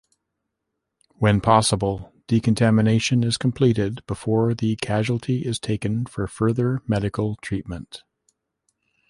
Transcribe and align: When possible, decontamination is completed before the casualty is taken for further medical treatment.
When 1.19 1.41
possible, 1.41 2.11
decontamination 2.25 3.23
is 3.23 3.37
completed 3.37 4.03
before 4.07 4.55
the 4.55 4.75
casualty 4.77 5.45
is 5.45 5.59
taken 5.59 6.07
for 6.07 6.25
further 6.25 6.81
medical 6.87 7.35
treatment. 7.35 8.01